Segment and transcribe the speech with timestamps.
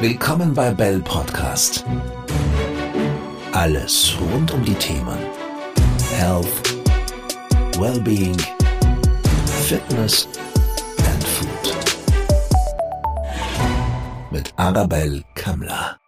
[0.00, 1.84] Willkommen bei Bell Podcast.
[3.52, 5.18] Alles rund um die Themen
[6.16, 6.46] Health,
[7.78, 8.34] Wellbeing,
[9.66, 10.26] Fitness
[11.06, 11.76] and Food.
[14.30, 15.98] Mit Arabelle Kammler.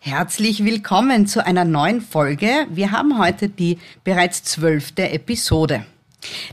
[0.00, 2.66] Herzlich willkommen zu einer neuen Folge.
[2.70, 5.84] Wir haben heute die bereits zwölfte Episode.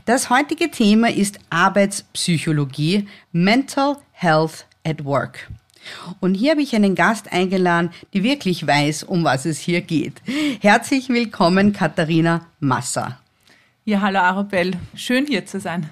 [0.04, 5.48] Das heutige Thema ist Arbeitspsychologie, Mental Health at Work.
[6.20, 10.20] Und hier habe ich einen Gast eingeladen, die wirklich weiß, um was es hier geht.
[10.60, 13.18] Herzlich willkommen, Katharina Masser.
[13.84, 14.72] Ja, hallo Arabelle.
[14.94, 15.88] Schön hier zu sein.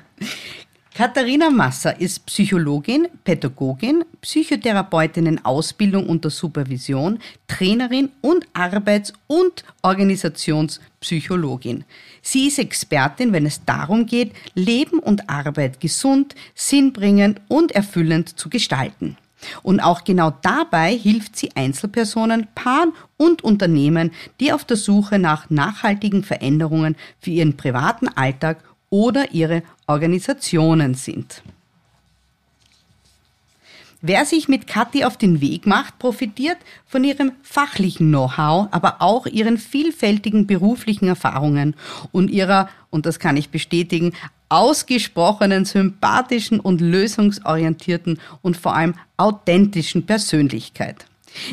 [0.96, 11.84] Katharina Masser ist Psychologin, Pädagogin, Psychotherapeutin in Ausbildung unter Supervision, Trainerin und Arbeits- und Organisationspsychologin.
[12.22, 18.48] Sie ist Expertin, wenn es darum geht, Leben und Arbeit gesund, sinnbringend und erfüllend zu
[18.48, 19.18] gestalten.
[19.62, 25.50] Und auch genau dabei hilft sie Einzelpersonen, Paaren und Unternehmen, die auf der Suche nach
[25.50, 31.42] nachhaltigen Veränderungen für ihren privaten Alltag oder ihre Organisationen sind.
[34.02, 39.26] Wer sich mit Kathi auf den Weg macht, profitiert von ihrem fachlichen Know-how, aber auch
[39.26, 41.74] ihren vielfältigen beruflichen Erfahrungen
[42.12, 44.12] und ihrer, und das kann ich bestätigen,
[44.48, 51.06] ausgesprochenen, sympathischen und lösungsorientierten und vor allem authentischen Persönlichkeit.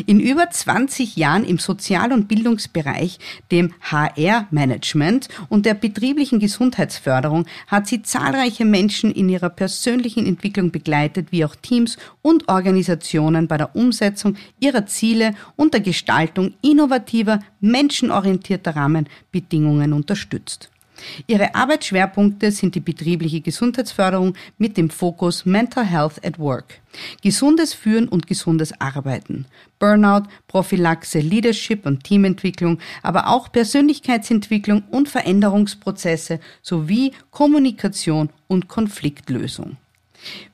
[0.05, 3.19] In über 20 Jahren im Sozial- und Bildungsbereich,
[3.51, 11.31] dem HR-Management und der betrieblichen Gesundheitsförderung hat sie zahlreiche Menschen in ihrer persönlichen Entwicklung begleitet,
[11.31, 18.75] wie auch Teams und Organisationen bei der Umsetzung ihrer Ziele und der Gestaltung innovativer, menschenorientierter
[18.75, 20.72] Rahmenbedingungen unterstützt.
[21.27, 26.81] Ihre Arbeitsschwerpunkte sind die betriebliche Gesundheitsförderung mit dem Fokus Mental Health at Work,
[27.21, 29.45] gesundes Führen und gesundes Arbeiten,
[29.79, 39.77] Burnout, Prophylaxe, Leadership und Teamentwicklung, aber auch Persönlichkeitsentwicklung und Veränderungsprozesse sowie Kommunikation und Konfliktlösung.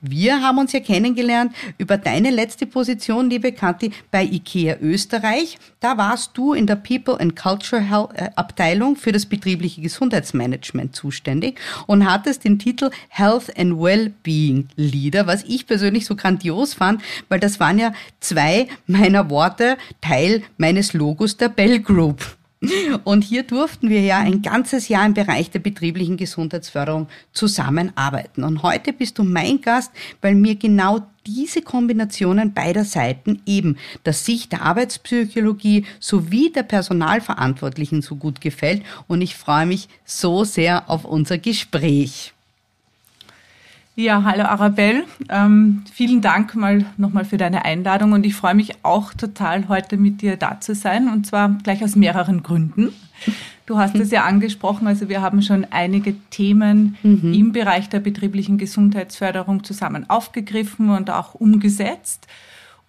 [0.01, 5.57] Wir haben uns ja kennengelernt über deine letzte Position, liebe Kathi, bei IKEA Österreich.
[5.79, 10.95] Da warst du in der People and Culture Health äh, Abteilung für das betriebliche Gesundheitsmanagement
[10.95, 17.01] zuständig und hattest den Titel Health and Wellbeing Leader, was ich persönlich so grandios fand,
[17.29, 22.38] weil das waren ja zwei meiner Worte Teil meines Logos der Bell Group.
[23.05, 28.43] Und hier durften wir ja ein ganzes Jahr im Bereich der betrieblichen Gesundheitsförderung zusammenarbeiten.
[28.43, 34.13] Und heute bist du mein Gast, weil mir genau diese Kombinationen beider Seiten eben der
[34.13, 38.83] Sicht der Arbeitspsychologie sowie der Personalverantwortlichen so gut gefällt.
[39.07, 42.33] Und ich freue mich so sehr auf unser Gespräch.
[43.99, 45.03] Ja, hallo Arabelle.
[45.27, 49.97] Ähm, vielen Dank mal nochmal für deine Einladung und ich freue mich auch total, heute
[49.97, 52.93] mit dir da zu sein und zwar gleich aus mehreren Gründen.
[53.65, 57.33] Du hast es ja angesprochen, also wir haben schon einige Themen mhm.
[57.33, 62.25] im Bereich der betrieblichen Gesundheitsförderung zusammen aufgegriffen und auch umgesetzt.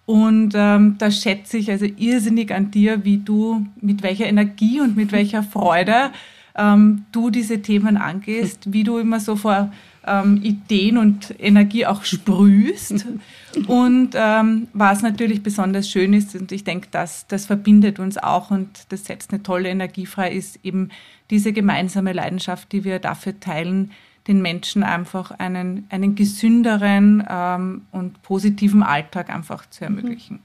[0.05, 4.95] Und ähm, da schätze ich also irrsinnig an dir, wie du, mit welcher Energie und
[4.95, 6.11] mit welcher Freude
[6.57, 9.71] ähm, du diese Themen angehst, wie du immer so vor
[10.05, 13.05] ähm, Ideen und Energie auch sprühst.
[13.67, 18.51] und ähm, was natürlich besonders schön ist, und ich denke, das, das verbindet uns auch
[18.51, 20.89] und das setzt eine tolle Energie frei, ist eben
[21.29, 23.91] diese gemeinsame Leidenschaft, die wir dafür teilen,
[24.27, 30.39] den Menschen einfach einen, einen gesünderen ähm, und positiven Alltag einfach zu ermöglichen.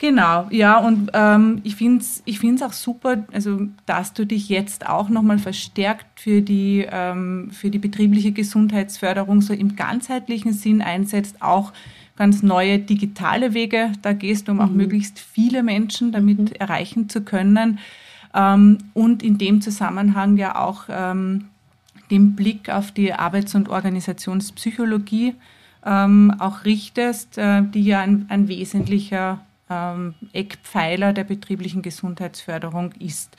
[0.00, 0.06] Mhm.
[0.06, 4.48] Genau, ja, und ähm, ich finde es ich find's auch super, also dass du dich
[4.48, 10.82] jetzt auch nochmal verstärkt für die, ähm, für die betriebliche Gesundheitsförderung so im ganzheitlichen Sinn
[10.82, 11.72] einsetzt, auch
[12.16, 14.76] ganz neue digitale Wege da gehst, um auch mhm.
[14.76, 16.52] möglichst viele Menschen damit mhm.
[16.58, 17.78] erreichen zu können.
[18.34, 21.46] Ähm, und in dem Zusammenhang ja auch ähm,
[22.10, 25.34] den Blick auf die Arbeits- und Organisationspsychologie
[25.84, 29.40] ähm, auch richtest, äh, die ja ein, ein wesentlicher
[29.70, 33.36] ähm, Eckpfeiler der betrieblichen Gesundheitsförderung ist.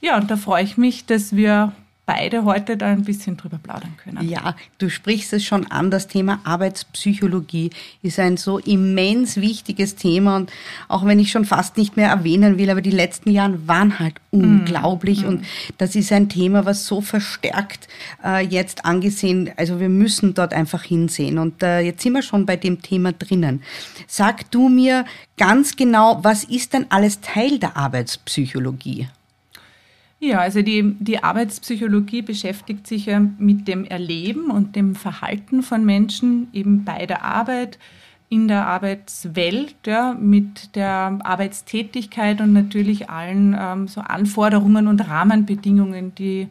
[0.00, 1.72] Ja, und da freue ich mich, dass wir
[2.06, 4.26] beide heute da ein bisschen drüber plaudern können.
[4.28, 5.90] Ja, du sprichst es schon an.
[5.90, 7.70] Das Thema Arbeitspsychologie
[8.00, 10.36] ist ein so immens wichtiges Thema.
[10.36, 10.52] Und
[10.86, 14.14] auch wenn ich schon fast nicht mehr erwähnen will, aber die letzten Jahre waren halt
[14.30, 14.40] mm.
[14.40, 15.24] unglaublich.
[15.24, 15.28] Mm.
[15.28, 15.46] Und
[15.78, 17.88] das ist ein Thema, was so verstärkt
[18.24, 21.38] äh, jetzt angesehen, also wir müssen dort einfach hinsehen.
[21.38, 23.62] Und äh, jetzt sind wir schon bei dem Thema drinnen.
[24.06, 25.04] Sag du mir
[25.36, 29.08] ganz genau, was ist denn alles Teil der Arbeitspsychologie?
[30.18, 35.84] Ja, also die, die Arbeitspsychologie beschäftigt sich ja mit dem Erleben und dem Verhalten von
[35.84, 37.78] Menschen eben bei der Arbeit.
[38.28, 46.14] in der Arbeitswelt, ja, mit der Arbeitstätigkeit und natürlich allen ähm, so Anforderungen und Rahmenbedingungen,
[46.14, 46.48] die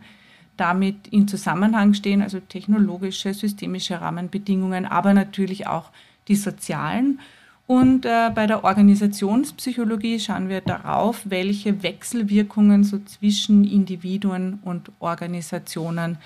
[0.57, 5.91] damit in Zusammenhang stehen, also technologische, systemische Rahmenbedingungen, aber natürlich auch
[6.29, 7.19] die sozialen.
[7.67, 16.17] Und äh, bei der Organisationspsychologie schauen wir darauf, welche Wechselwirkungen so zwischen Individuen und Organisationen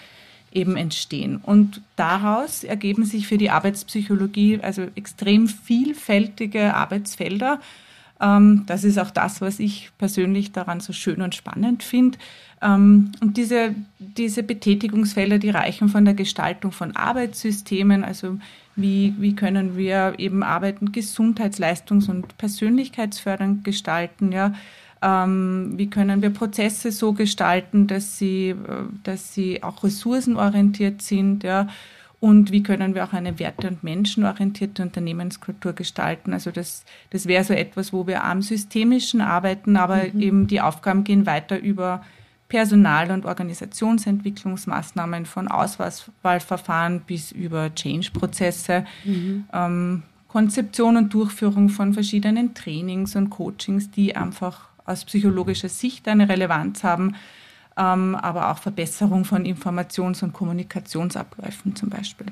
[0.51, 1.37] eben entstehen.
[1.37, 7.61] Und daraus ergeben sich für die Arbeitspsychologie also extrem vielfältige Arbeitsfelder.
[8.21, 12.17] Ähm, das ist auch das, was ich persönlich daran so schön und spannend finde.
[12.61, 18.37] Ähm, und diese, diese Betätigungsfelder, die reichen von der Gestaltung von Arbeitssystemen, also
[18.75, 24.53] wie, wie können wir eben Arbeiten gesundheitsleistungs- und persönlichkeitsfördernd gestalten, ja,
[25.01, 28.55] ähm, wie können wir Prozesse so gestalten, dass sie, äh,
[29.03, 31.67] dass sie auch ressourcenorientiert sind, ja,
[32.19, 36.33] und wie können wir auch eine werte- und menschenorientierte Unternehmenskultur gestalten.
[36.33, 40.19] Also das, das wäre so etwas, wo wir am Systemischen arbeiten, aber mhm.
[40.19, 42.01] eben die Aufgaben gehen weiter über
[42.49, 49.45] Personal- und Organisationsentwicklungsmaßnahmen von Auswahlverfahren bis über Change-Prozesse, mhm.
[49.53, 56.27] ähm, Konzeption und Durchführung von verschiedenen Trainings und Coachings, die einfach aus psychologischer Sicht eine
[56.27, 57.15] Relevanz haben,
[57.79, 62.27] ähm, aber auch Verbesserung von Informations- und Kommunikationsabläufen zum Beispiel.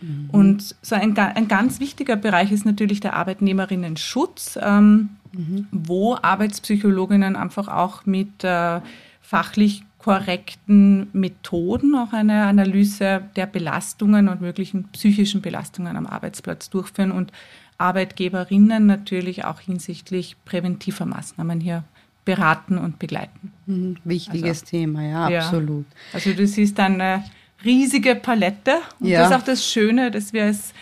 [0.00, 0.30] Mhm.
[0.32, 5.68] Und so ein, ein, ganz wichtiger Bereich ist natürlich der Arbeitnehmerinnen-Schutz, ähm, mhm.
[5.70, 8.80] wo Arbeitspsychologinnen einfach auch mit äh,
[9.20, 17.12] fachlich korrekten Methoden auch eine Analyse der Belastungen und möglichen psychischen Belastungen am Arbeitsplatz durchführen
[17.12, 17.30] und
[17.78, 21.84] Arbeitgeberinnen natürlich auch hinsichtlich präventiver Maßnahmen hier
[22.24, 23.52] beraten und begleiten.
[23.66, 25.86] Mhm, wichtiges also, Thema, ja, absolut.
[25.90, 26.14] Ja.
[26.14, 27.24] Also du siehst eine
[27.64, 29.20] riesige Palette und ja.
[29.20, 30.72] das ist auch das Schöne, dass wir als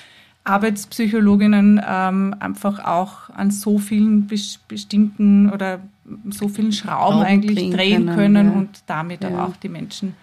[0.45, 4.27] Arbeitspsychologinnen ähm, einfach auch an so vielen
[4.69, 5.81] bestimmten oder
[6.31, 8.59] so vielen Schrauben, Schrauben eigentlich drehen können, können ja.
[8.59, 10.15] und damit aber auch die Menschen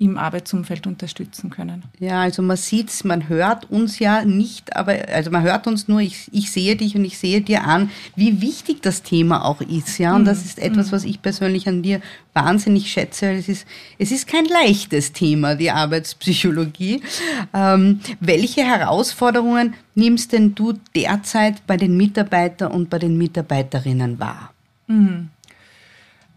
[0.00, 1.82] im Arbeitsumfeld unterstützen können.
[1.98, 6.00] Ja, also man sieht man hört uns ja nicht, aber also man hört uns nur,
[6.00, 9.98] ich, ich sehe dich und ich sehe dir an, wie wichtig das Thema auch ist,
[9.98, 10.14] ja.
[10.14, 10.26] Und mhm.
[10.26, 10.92] das ist etwas, mhm.
[10.92, 12.00] was ich persönlich an dir
[12.32, 13.30] wahnsinnig schätze.
[13.32, 13.66] Es ist,
[13.98, 17.02] es ist kein leichtes Thema, die Arbeitspsychologie.
[17.52, 24.54] Ähm, welche Herausforderungen nimmst denn du derzeit bei den Mitarbeitern und bei den Mitarbeiterinnen wahr?
[24.86, 25.28] Mhm.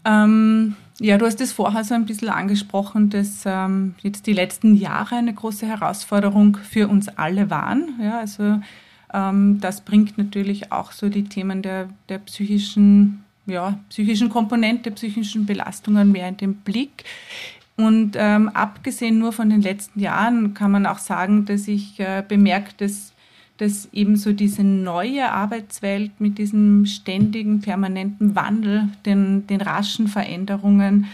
[0.04, 4.74] Ähm ja, du hast es vorher so ein bisschen angesprochen, dass ähm, jetzt die letzten
[4.74, 7.98] Jahre eine große Herausforderung für uns alle waren.
[8.00, 8.60] Ja, also
[9.12, 15.46] ähm, das bringt natürlich auch so die Themen der, der psychischen, ja, psychischen Komponente, psychischen
[15.46, 17.04] Belastungen mehr in den Blick.
[17.76, 22.22] Und ähm, abgesehen nur von den letzten Jahren kann man auch sagen, dass ich äh,
[22.26, 23.13] bemerkt, dass
[23.58, 31.06] dass eben so diese neue Arbeitswelt mit diesem ständigen, permanenten Wandel, den, den raschen Veränderungen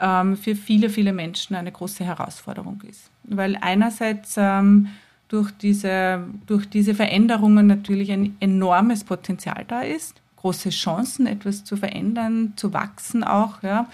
[0.00, 3.10] ähm, für viele, viele Menschen eine große Herausforderung ist.
[3.24, 4.88] Weil einerseits ähm,
[5.28, 11.76] durch, diese, durch diese Veränderungen natürlich ein enormes Potenzial da ist, große Chancen, etwas zu
[11.76, 13.88] verändern, zu wachsen auch, ja.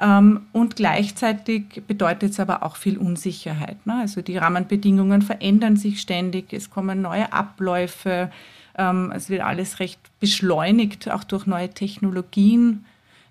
[0.00, 3.84] Ähm, und gleichzeitig bedeutet es aber auch viel Unsicherheit.
[3.86, 3.94] Ne?
[4.00, 8.30] Also die Rahmenbedingungen verändern sich ständig, es kommen neue Abläufe,
[8.76, 12.84] ähm, es wird alles recht beschleunigt, auch durch neue Technologien.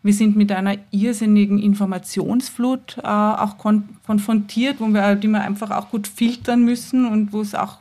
[0.03, 5.71] Wir sind mit einer irrsinnigen Informationsflut äh, auch kon konfrontiert, wo wir, die wir einfach
[5.71, 7.79] auch gut filtern müssen und wo es auch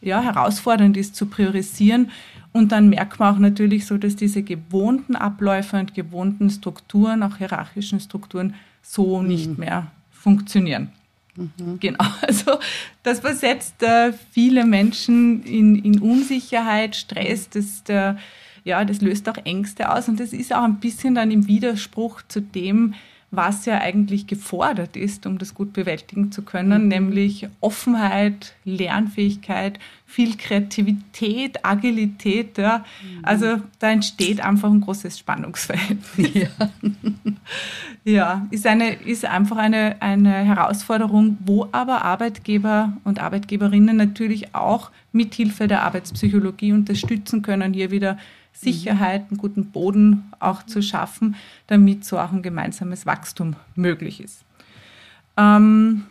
[0.00, 2.10] ja, herausfordernd ist zu priorisieren.
[2.54, 7.38] Und dann merkt man auch natürlich so, dass diese gewohnten Abläufe und gewohnten Strukturen, auch
[7.38, 9.26] hierarchischen Strukturen, so mhm.
[9.26, 10.92] nicht mehr funktionieren.
[11.34, 11.80] Mhm.
[11.80, 12.58] Genau, also
[13.02, 18.18] das versetzt äh, viele Menschen in, in Unsicherheit, Stress, das, der,
[18.62, 22.22] ja, das löst auch Ängste aus und das ist auch ein bisschen dann im Widerspruch
[22.28, 22.94] zu dem,
[23.36, 26.88] was ja eigentlich gefordert ist, um das gut bewältigen zu können, mhm.
[26.88, 32.58] nämlich Offenheit, Lernfähigkeit, viel Kreativität, Agilität.
[32.58, 32.78] Ja.
[32.78, 33.24] Mhm.
[33.24, 36.34] Also da entsteht einfach ein großes Spannungsverhältnis.
[36.34, 36.70] Ja,
[38.04, 44.90] ja ist, eine, ist einfach eine, eine Herausforderung, wo aber Arbeitgeber und Arbeitgeberinnen natürlich auch
[45.12, 48.18] mithilfe der Arbeitspsychologie unterstützen können, hier wieder
[48.54, 54.44] Sicherheit, einen guten Boden auch zu schaffen, damit so auch ein gemeinsames Wachstum möglich ist.
[55.36, 56.04] Ähm,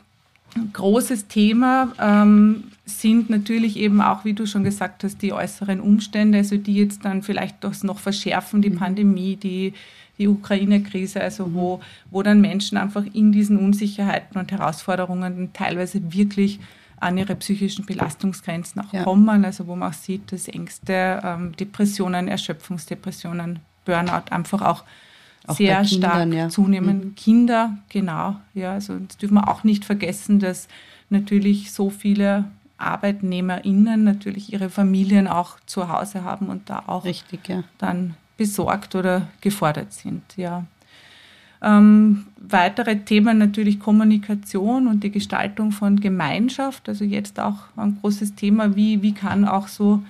[0.73, 6.39] großes Thema ähm, sind natürlich eben auch, wie du schon gesagt hast, die äußeren Umstände,
[6.39, 8.77] also die jetzt dann vielleicht das noch verschärfen, die mhm.
[8.77, 9.73] Pandemie, die,
[10.17, 11.79] die Ukraine-Krise, also wo,
[12.11, 16.59] wo dann Menschen einfach in diesen Unsicherheiten und Herausforderungen teilweise wirklich
[17.03, 19.03] an ihre psychischen Belastungsgrenzen auch ja.
[19.03, 24.83] kommen, also wo man auch sieht, dass Ängste, ähm, Depressionen, Erschöpfungsdepressionen, Burnout einfach auch,
[25.45, 26.49] auch sehr Kindern, stark ja.
[26.49, 26.97] zunehmen.
[26.97, 27.15] Mhm.
[27.15, 30.67] Kinder, genau, ja, also das dürfen wir auch nicht vergessen, dass
[31.09, 32.45] natürlich so viele
[32.77, 37.63] ArbeitnehmerInnen natürlich ihre Familien auch zu Hause haben und da auch Richtig, ja.
[37.77, 40.65] dann besorgt oder gefordert sind, ja.
[41.63, 46.89] Ähm, weitere Themen natürlich Kommunikation und die Gestaltung von Gemeinschaft.
[46.89, 50.03] Also jetzt auch ein großes Thema, wie, wie kann auch so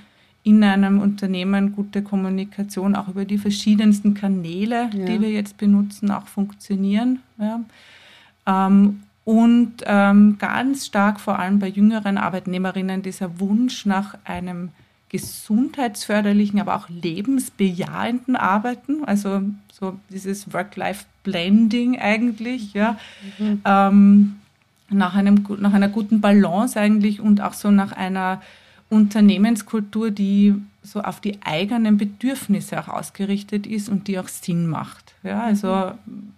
[0.43, 5.05] in einem Unternehmen gute Kommunikation auch über die verschiedensten Kanäle, ja.
[5.05, 7.19] die wir jetzt benutzen, auch funktionieren.
[7.38, 7.62] Ja.
[8.45, 14.69] Ähm, und ähm, ganz stark vor allem bei jüngeren Arbeitnehmerinnen dieser Wunsch nach einem
[15.13, 22.98] gesundheitsförderlichen, aber auch lebensbejahenden Arbeiten, also so dieses Work-Life-Blending eigentlich, ja,
[23.38, 23.62] mhm.
[23.63, 24.36] ähm,
[24.89, 28.41] nach, einem, nach einer guten Balance eigentlich und auch so nach einer
[28.89, 35.13] Unternehmenskultur, die so auf die eigenen Bedürfnisse auch ausgerichtet ist und die auch Sinn macht.
[35.22, 36.34] Ja, also mhm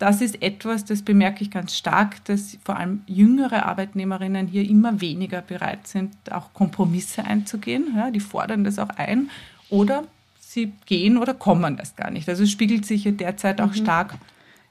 [0.00, 5.02] das ist etwas, das bemerke ich ganz stark, dass vor allem jüngere Arbeitnehmerinnen hier immer
[5.02, 7.92] weniger bereit sind, auch Kompromisse einzugehen.
[7.94, 9.28] Ja, die fordern das auch ein
[9.68, 10.04] oder
[10.40, 12.30] sie gehen oder kommen das gar nicht.
[12.30, 13.74] Also es spiegelt sich derzeit auch mhm.
[13.74, 14.14] stark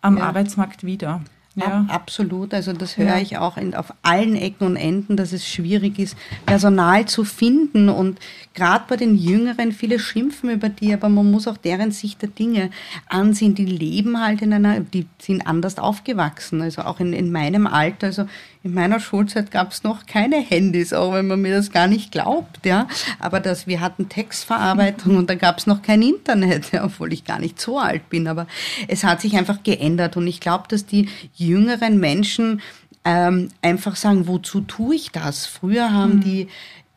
[0.01, 0.23] am ja.
[0.23, 1.21] Arbeitsmarkt wieder.
[1.59, 1.85] Ja.
[1.89, 2.53] Absolut.
[2.53, 3.19] Also das höre ja.
[3.19, 7.89] ich auch in, auf allen Ecken und Enden, dass es schwierig ist, Personal zu finden.
[7.89, 8.19] Und
[8.53, 12.29] gerade bei den Jüngeren, viele schimpfen über die, aber man muss auch deren Sicht der
[12.29, 12.69] Dinge
[13.07, 13.55] ansehen.
[13.55, 16.61] Die leben halt in einer, die sind anders aufgewachsen.
[16.61, 18.07] Also auch in, in meinem Alter.
[18.07, 18.25] Also
[18.61, 22.11] in meiner Schulzeit gab es noch keine Handys, auch wenn man mir das gar nicht
[22.11, 22.87] glaubt, ja.
[23.17, 27.23] Aber das, wir hatten Textverarbeitung und da gab es noch kein Internet, ja, obwohl ich
[27.23, 28.27] gar nicht so alt bin.
[28.27, 28.47] Aber
[28.89, 32.61] es hat sich einfach geändert und ich glaube, dass die jüngeren Menschen
[33.05, 35.45] ähm, einfach sagen, wozu tue ich das?
[35.45, 36.21] Früher haben mhm.
[36.21, 36.47] die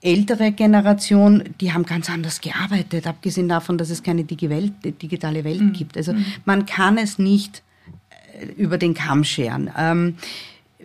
[0.00, 5.72] ältere Generation, die haben ganz anders gearbeitet, abgesehen davon, dass es keine digitale Welt mhm.
[5.72, 5.96] gibt.
[5.96, 6.26] Also mhm.
[6.44, 7.62] man kann es nicht
[8.32, 9.70] äh, über den Kamm scheren.
[9.78, 10.16] Ähm,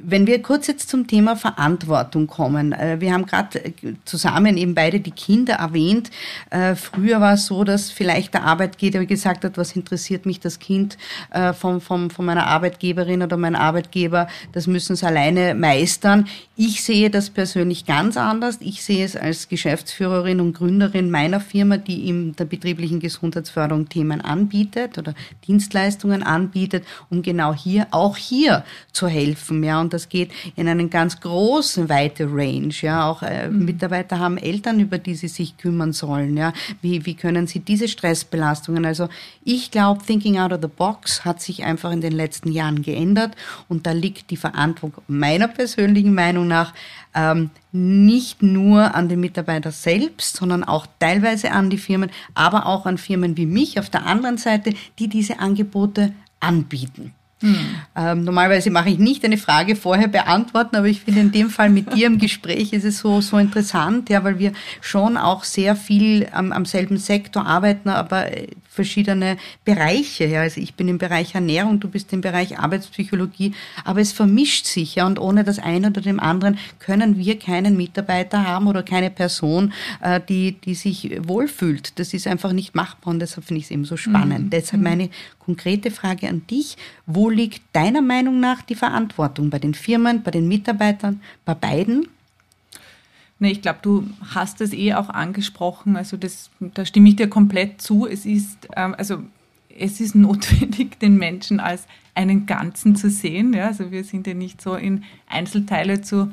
[0.01, 2.71] wenn wir kurz jetzt zum Thema Verantwortung kommen.
[2.71, 3.71] Äh, wir haben gerade äh,
[4.05, 6.09] zusammen eben beide die Kinder erwähnt.
[6.49, 10.59] Äh, früher war es so, dass vielleicht der Arbeitgeber gesagt hat, was interessiert mich das
[10.59, 10.97] Kind
[11.55, 16.27] von, von, von meiner Arbeitgeberin oder mein Arbeitgeber, das müssen sie alleine meistern.
[16.55, 18.57] Ich sehe das persönlich ganz anders.
[18.61, 24.21] Ich sehe es als Geschäftsführerin und Gründerin meiner Firma, die in der betrieblichen Gesundheitsförderung Themen
[24.21, 25.13] anbietet oder
[25.47, 29.63] Dienstleistungen anbietet, um genau hier, auch hier zu helfen.
[29.63, 32.73] Ja, und das geht in einen ganz großen, weite Range.
[32.81, 33.63] Ja, auch äh, mhm.
[33.63, 36.35] Mitarbeiter haben Eltern, über die sie sich kümmern sollen.
[36.35, 36.51] Ja,
[36.81, 38.85] wie, wie können sie diese Stressbelastungen?
[38.85, 39.07] Also
[39.45, 43.33] ich glaube, Thinking Out of the Box hat sich einfach in den letzten Jahren geändert
[43.69, 46.73] und da liegt die Verantwortung meiner persönlichen Meinung nach
[47.15, 52.85] ähm, nicht nur an den Mitarbeiter selbst, sondern auch teilweise an die Firmen, aber auch
[52.85, 57.13] an Firmen wie mich auf der anderen Seite, die diese Angebote anbieten.
[57.39, 57.55] Hm.
[57.95, 61.69] Ähm, normalerweise mache ich nicht eine Frage vorher beantworten, aber ich finde in dem Fall
[61.69, 65.75] mit dir im Gespräch ist es so, so interessant, ja, weil wir schon auch sehr
[65.75, 68.25] viel am, am selben Sektor arbeiten, aber
[68.77, 70.25] verschiedene Bereiche.
[70.25, 70.41] Ja.
[70.41, 73.53] Also ich bin im Bereich Ernährung, du bist im Bereich Arbeitspsychologie,
[73.83, 77.75] aber es vermischt sich ja und ohne das eine oder dem anderen können wir keinen
[77.75, 81.99] Mitarbeiter haben oder keine Person, äh, die, die sich wohlfühlt.
[81.99, 84.45] Das ist einfach nicht machbar und deshalb finde ich es eben so spannend.
[84.45, 84.49] Mhm.
[84.51, 84.89] Deshalb mhm.
[84.89, 86.77] meine konkrete Frage an dich.
[87.07, 92.07] Wo liegt deiner Meinung nach die Verantwortung bei den Firmen, bei den Mitarbeitern, bei beiden?
[93.39, 95.95] Nee, ich glaube, du hast es eh auch angesprochen.
[95.95, 98.07] Also das, da stimme ich dir komplett zu.
[98.07, 99.23] Es ist, ähm, also
[99.77, 103.53] es ist notwendig, den Menschen als einen Ganzen zu sehen.
[103.53, 103.67] Ja?
[103.67, 106.31] Also wir sind ja nicht so in Einzelteile zu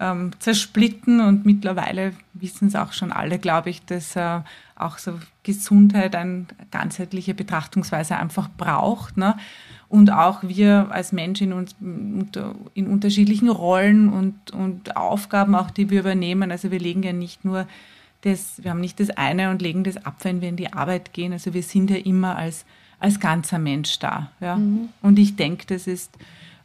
[0.00, 4.40] ähm, zersplitten und mittlerweile wissen es auch schon alle, glaube ich, dass äh,
[4.74, 9.18] auch so Gesundheit eine ganzheitliche Betrachtungsweise einfach braucht.
[9.18, 9.36] Ne?
[9.90, 15.90] Und auch wir als Mensch in, uns, in unterschiedlichen Rollen und, und Aufgaben, auch die
[15.90, 16.52] wir übernehmen.
[16.52, 17.66] Also wir legen ja nicht nur
[18.22, 21.12] das, wir haben nicht das eine und legen das ab, wenn wir in die Arbeit
[21.12, 21.32] gehen.
[21.32, 22.64] Also wir sind ja immer als,
[23.00, 24.30] als ganzer Mensch da.
[24.40, 24.56] Ja?
[24.56, 24.90] Mhm.
[25.02, 26.16] Und ich denke, das ist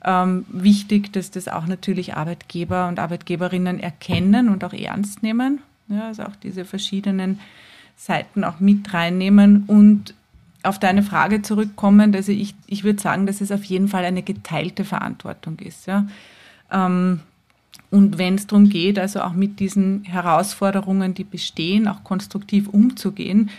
[0.04, 5.62] ähm, wichtig, dass das auch natürlich Arbeitgeber und Arbeitgeberinnen erkennen und auch ernst nehmen.
[5.88, 7.40] Ja, also auch diese verschiedenen
[7.96, 10.14] Seiten auch mit reinnehmen und
[10.66, 14.24] auf deine Frage zurückkommen, also ich, ich würde sagen, dass es auf jeden Fall eine
[14.24, 15.88] geteilte Verantwortung ist.
[15.88, 16.08] Ja.
[16.72, 17.22] Ähm,
[17.92, 23.50] und wenn es darum geht, also auch mit diesen Herausforderungen, die bestehen, auch konstruktiv umzugehen,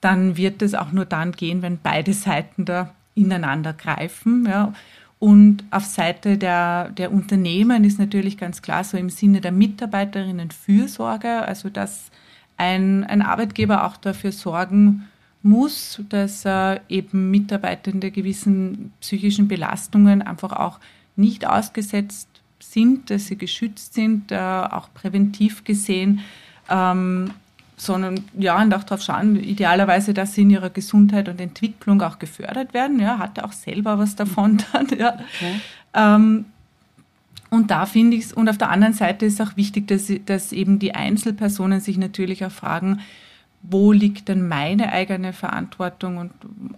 [0.00, 4.46] dann wird es auch nur dann gehen, wenn beide Seiten da ineinander greifen.
[4.46, 4.72] Ja.
[5.18, 10.50] Und auf Seite der, der Unternehmen ist natürlich ganz klar so im Sinne der Mitarbeiterinnen
[10.50, 12.10] Fürsorge, also dass
[12.56, 20.52] ein, ein Arbeitgeber auch dafür sorgen muss, dass äh, eben Mitarbeitende gewissen psychischen Belastungen einfach
[20.52, 20.78] auch
[21.16, 22.28] nicht ausgesetzt
[22.58, 26.20] sind, dass sie geschützt sind, äh, auch präventiv gesehen,
[26.68, 27.30] ähm,
[27.76, 32.18] sondern ja, und auch darauf schauen, idealerweise, dass sie in ihrer Gesundheit und Entwicklung auch
[32.18, 32.98] gefördert werden.
[32.98, 34.88] Ja, hatte auch selber was davon dann.
[34.98, 35.14] Ja.
[35.14, 35.60] Okay.
[35.94, 36.46] Ähm,
[37.50, 40.52] und da finde ich es, und auf der anderen Seite ist auch wichtig, dass, dass
[40.52, 43.00] eben die Einzelpersonen sich natürlich auch fragen,
[43.62, 46.30] wo liegt denn meine eigene Verantwortung und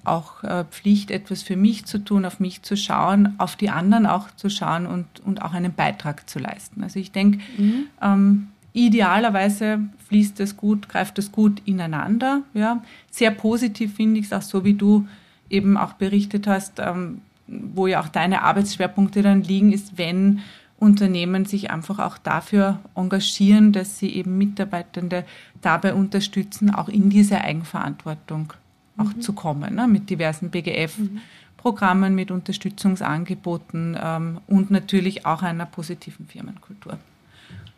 [0.04, 4.06] auch äh, Pflicht, etwas für mich zu tun, auf mich zu schauen, auf die anderen
[4.06, 6.82] auch zu schauen und, und auch einen Beitrag zu leisten.
[6.82, 7.86] Also ich denke, mhm.
[8.02, 12.42] ähm, idealerweise fließt es gut, greift es gut ineinander.
[12.54, 12.82] Ja.
[13.10, 15.06] Sehr positiv finde ich es auch so, wie du
[15.48, 20.40] eben auch berichtet hast, ähm, wo ja auch deine Arbeitsschwerpunkte dann liegen, ist, wenn
[20.80, 25.24] Unternehmen sich einfach auch dafür engagieren, dass sie eben Mitarbeitende
[25.60, 28.54] dabei unterstützen, auch in diese Eigenverantwortung
[28.96, 29.20] auch mhm.
[29.20, 36.98] zu kommen, ne, mit diversen BGF-Programmen, mit Unterstützungsangeboten ähm, und natürlich auch einer positiven Firmenkultur.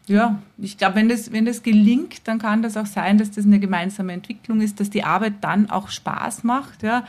[0.07, 3.45] Ja, ich glaube, wenn das, wenn das gelingt, dann kann das auch sein, dass das
[3.45, 7.05] eine gemeinsame Entwicklung ist, dass die Arbeit dann auch Spaß macht, ja,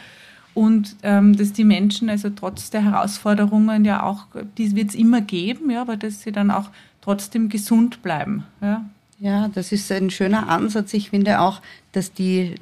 [0.53, 5.21] und ähm, dass die Menschen also trotz der Herausforderungen ja auch, die wird es immer
[5.21, 6.69] geben, ja, aber dass sie dann auch
[7.01, 8.45] trotzdem gesund bleiben.
[8.61, 8.85] Ja.
[9.19, 10.93] ja, das ist ein schöner Ansatz.
[10.93, 12.55] Ich finde auch, dass die,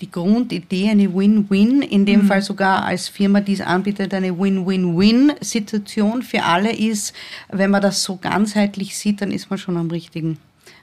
[0.00, 2.26] die Grundidee eine Win-Win, in dem mhm.
[2.26, 7.14] Fall sogar als Firma, die es anbietet, eine Win-Win-Win-Situation für alle ist.
[7.48, 10.38] Wenn man das so ganzheitlich sieht, dann ist man schon am richtigen,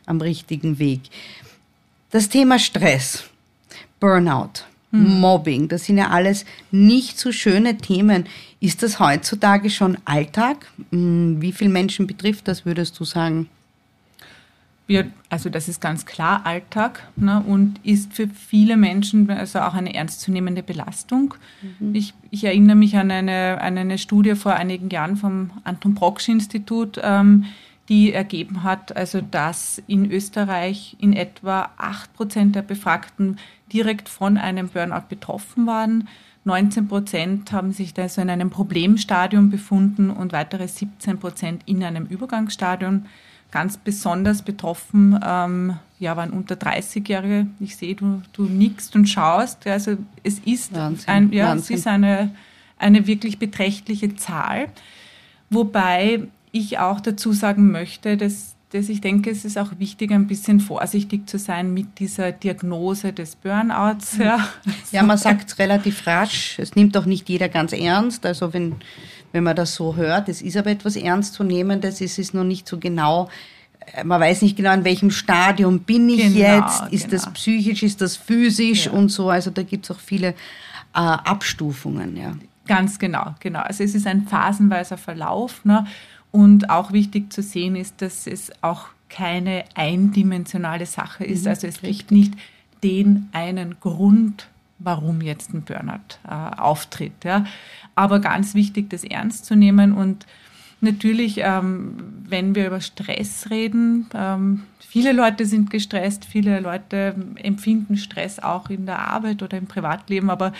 [0.05, 1.01] am richtigen Weg.
[2.09, 3.25] Das Thema Stress,
[3.99, 4.63] Burnout
[5.05, 5.19] hm.
[5.19, 5.67] Mobbing.
[5.67, 8.25] Das sind ja alles nicht so schöne Themen.
[8.59, 10.67] Ist das heutzutage schon Alltag?
[10.91, 13.49] Hm, wie viele Menschen betrifft das, würdest du sagen?
[14.89, 19.73] Ja, also das ist ganz klar Alltag ne, und ist für viele Menschen also auch
[19.73, 21.33] eine ernstzunehmende Belastung.
[21.79, 21.93] Mhm.
[21.93, 26.29] Ich, ich, erinnere mich an eine, an eine Studie vor einigen Jahren vom Anton Brocksch
[26.29, 27.45] Institut, ähm,
[27.89, 33.37] die ergeben hat, also dass in Österreich in etwa acht Prozent der Befragten
[33.71, 36.07] direkt von einem Burnout betroffen waren.
[36.43, 41.83] 19 Prozent haben sich da so in einem Problemstadium befunden und weitere 17 Prozent in
[41.83, 43.05] einem Übergangsstadium.
[43.51, 47.47] Ganz besonders betroffen ähm, ja, waren unter 30-Jährige.
[47.59, 49.65] Ich sehe, du, du nickst und schaust.
[49.67, 50.71] Also es ist,
[51.07, 52.31] ein, ja, es ist eine,
[52.77, 54.67] eine wirklich beträchtliche Zahl.
[55.49, 60.27] Wobei ich auch dazu sagen möchte, dass, dass ich denke, es ist auch wichtig, ein
[60.27, 64.17] bisschen vorsichtig zu sein mit dieser Diagnose des Burnouts.
[64.17, 64.47] Ja,
[64.91, 66.59] ja man sagt es relativ rasch.
[66.59, 68.25] Es nimmt auch nicht jeder ganz ernst.
[68.25, 68.75] Also wenn,
[69.31, 72.77] wenn man das so hört, es ist aber etwas Ernstzunehmendes, es ist noch nicht so
[72.77, 73.29] genau
[73.93, 77.23] äh, man weiß nicht genau, in welchem Stadium bin ich genau, jetzt, ist genau.
[77.23, 78.91] das psychisch, ist das physisch ja.
[78.91, 79.29] und so.
[79.29, 80.33] Also da gibt es auch viele äh,
[80.93, 82.17] Abstufungen.
[82.17, 82.33] Ja.
[82.67, 83.61] Ganz genau, genau.
[83.61, 85.63] Also es ist ein phasenweiser Verlauf.
[85.65, 85.85] Ne?
[86.37, 91.45] Und auch wichtig zu sehen ist, dass es auch keine eindimensionale Sache ist.
[91.45, 92.35] Mhm, also es gibt nicht
[92.83, 94.47] den einen Grund,
[94.77, 97.23] warum jetzt ein Burnout äh, auftritt.
[97.23, 97.45] Ja.
[97.95, 100.27] Aber ganz wichtig, das ernst zu nehmen und
[100.79, 101.95] natürlich, ähm,
[102.29, 108.69] wenn wir über Stress reden, ähm, viele Leute sind gestresst, viele Leute empfinden Stress auch
[108.69, 110.29] in der Arbeit oder im Privatleben.
[110.29, 110.53] Aber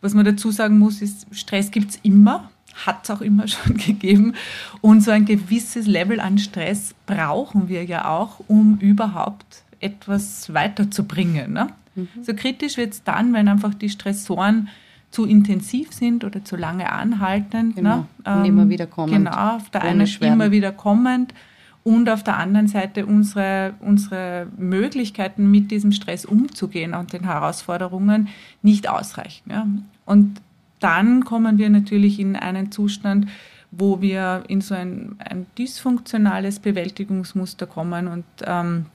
[0.00, 3.76] was man dazu sagen muss, ist, Stress gibt es immer hat es auch immer schon
[3.76, 4.34] gegeben.
[4.80, 11.52] Und so ein gewisses Level an Stress brauchen wir ja auch, um überhaupt etwas weiterzubringen.
[11.52, 11.68] Ne?
[11.94, 12.08] Mhm.
[12.22, 14.68] So kritisch wird es dann, wenn einfach die Stressoren
[15.10, 17.74] zu intensiv sind oder zu lange anhalten.
[17.74, 18.06] Genau.
[18.24, 18.32] Ne?
[18.32, 19.16] Und immer wieder kommend.
[19.16, 21.34] Genau, auf der einen Seite immer wieder kommend
[21.82, 28.28] und auf der anderen Seite unsere, unsere Möglichkeiten mit diesem Stress umzugehen und den Herausforderungen
[28.62, 29.50] nicht ausreichen.
[29.50, 29.66] Ja?
[30.04, 30.40] Und
[30.80, 33.28] dann kommen wir natürlich in einen Zustand,
[33.70, 38.86] wo wir in so ein, ein dysfunktionales Bewältigungsmuster kommen und ähm,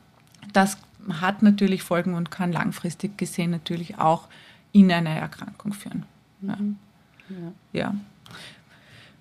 [0.52, 0.78] das
[1.21, 4.28] hat natürlich Folgen und kann langfristig gesehen natürlich auch
[4.71, 6.04] in eine Erkrankung führen.
[6.41, 6.56] Ja.
[6.58, 6.78] Mhm.
[7.30, 7.82] ja.
[7.82, 7.95] ja.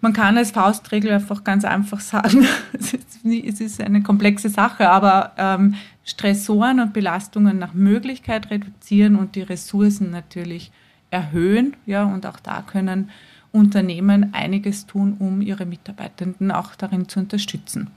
[0.01, 5.77] Man kann als Faustregel einfach ganz einfach sagen, es ist eine komplexe Sache, aber ähm,
[6.05, 10.73] Stressoren und Belastungen nach Möglichkeit reduzieren und die Ressourcen natürlich
[11.15, 11.77] erhöhen.
[11.87, 13.11] Ja, und auch da können
[13.53, 17.91] Unternehmen einiges tun, um ihre Mitarbeitenden auch darin zu unterstützen.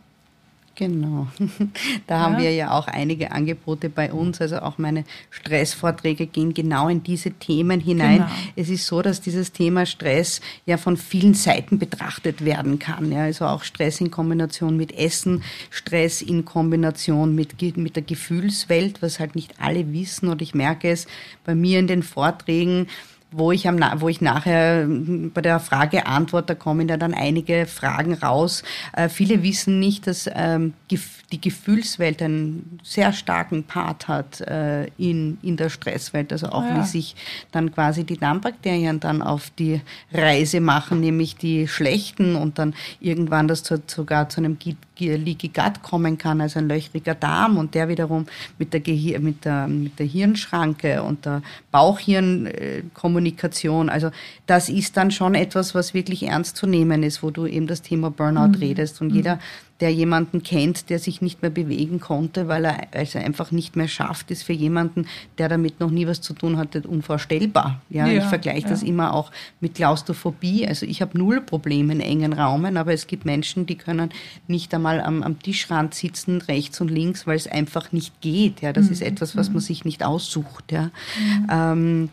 [0.78, 1.28] Genau.
[2.06, 4.40] Da haben wir ja auch einige Angebote bei uns.
[4.40, 8.18] Also auch meine Stressvorträge gehen genau in diese Themen hinein.
[8.18, 8.30] Genau.
[8.56, 13.12] Es ist so, dass dieses Thema Stress ja von vielen Seiten betrachtet werden kann.
[13.12, 19.02] Ja, also auch Stress in Kombination mit Essen, Stress in Kombination mit, mit der Gefühlswelt,
[19.02, 20.30] was halt nicht alle wissen.
[20.30, 21.08] Und ich merke es
[21.44, 22.88] bei mir in den Vorträgen,
[23.32, 27.66] wo ich, am, wo ich nachher hm, bei der Frage-Antwort, da kommen ja dann einige
[27.66, 28.64] Fragen raus.
[28.94, 35.38] Äh, viele wissen nicht, dass ähm, die Gefühlswelt einen sehr starken Part hat äh, in,
[35.42, 36.32] in der Stresswelt.
[36.32, 36.78] Also auch ja.
[36.78, 37.16] wie sich
[37.52, 39.82] dann quasi die Darmbakterien dann auf die
[40.14, 44.58] Reise machen, nämlich die schlechten und dann irgendwann das zu, sogar zu einem
[45.00, 48.26] Leaky Gut kommen kann, also ein löchriger Darm und der wiederum
[48.58, 53.90] mit der, Gehir mit der, mit der Hirnschranke und der Bauchhirnkommunikation.
[53.90, 54.12] Also
[54.46, 57.82] das ist dann schon etwas, was wirklich ernst zu nehmen ist, wo du eben das
[57.82, 58.56] Thema Burnout mhm.
[58.56, 59.16] redest und mhm.
[59.16, 59.40] jeder
[59.80, 63.88] der jemanden kennt, der sich nicht mehr bewegen konnte, weil er also einfach nicht mehr
[63.88, 65.06] schafft, ist für jemanden,
[65.38, 67.82] der damit noch nie was zu tun hatte, unvorstellbar.
[67.90, 68.70] Ja, ja ich vergleiche ja.
[68.70, 70.68] das immer auch mit Klaustrophobie.
[70.68, 74.10] Also ich habe null Probleme in engen Raumen, aber es gibt Menschen, die können
[74.48, 78.62] nicht einmal am, am Tischrand sitzen, rechts und links, weil es einfach nicht geht.
[78.62, 78.94] Ja, das mhm.
[78.94, 80.72] ist etwas, was man sich nicht aussucht.
[80.72, 80.90] Ja.
[81.20, 81.48] Mhm.
[81.52, 82.10] Ähm,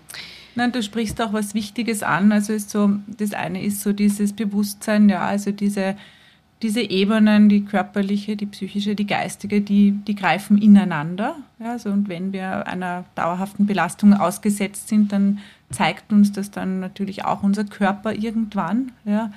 [0.57, 2.31] Nein, du sprichst auch was Wichtiges an.
[2.31, 5.97] Also ist so, das eine ist so dieses Bewusstsein, ja, also diese
[6.63, 11.37] diese Ebenen, die körperliche, die psychische, die geistige, die, die greifen ineinander.
[11.59, 15.41] Ja, also und wenn wir einer dauerhaften Belastung ausgesetzt sind, dann
[15.71, 18.93] zeigt uns das dann natürlich auch unser Körper irgendwann.
[19.05, 19.31] Ja.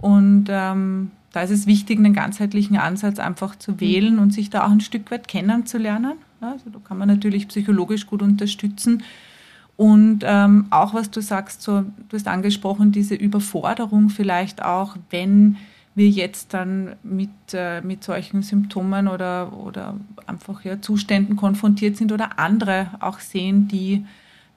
[0.00, 4.66] Und ähm, da ist es wichtig, einen ganzheitlichen Ansatz einfach zu wählen und sich da
[4.66, 6.14] auch ein Stück weit kennenzulernen.
[6.40, 9.02] Ja, also da kann man natürlich psychologisch gut unterstützen.
[9.76, 15.56] Und ähm, auch was du sagst, so, du hast angesprochen, diese Überforderung vielleicht auch, wenn
[15.94, 22.10] wir jetzt dann mit, äh, mit solchen Symptomen oder, oder einfach ja, Zuständen konfrontiert sind
[22.10, 24.04] oder andere auch sehen, die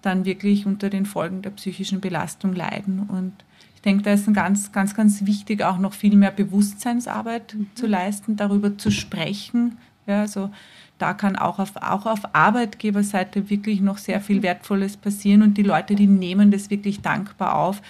[0.01, 3.01] dann wirklich unter den Folgen der psychischen Belastung leiden.
[3.01, 3.33] Und
[3.75, 7.67] ich denke, da ist ein ganz, ganz, ganz wichtig, auch noch viel mehr Bewusstseinsarbeit mhm.
[7.75, 9.77] zu leisten, darüber zu sprechen.
[10.07, 10.49] Ja, also
[10.97, 15.63] da kann auch auf, auch auf Arbeitgeberseite wirklich noch sehr viel Wertvolles passieren und die
[15.63, 17.81] Leute, die nehmen das wirklich dankbar auf.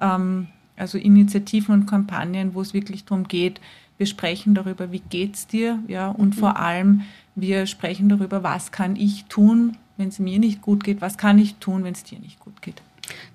[0.00, 3.60] Ähm, also Initiativen und Kampagnen, wo es wirklich darum geht,
[3.98, 6.40] wir sprechen darüber, wie geht's dir, ja, und mhm.
[6.40, 7.02] vor allem
[7.34, 11.38] wir sprechen darüber, was kann ich tun, wenn es mir nicht gut geht, was kann
[11.38, 12.82] ich tun, wenn es dir nicht gut geht.